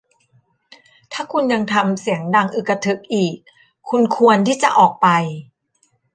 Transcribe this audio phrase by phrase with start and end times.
[1.13, 3.35] ถ้าคุณยังทำเสียงดังอึกทึกอีก
[3.89, 5.07] คุณควรที่จะออกไป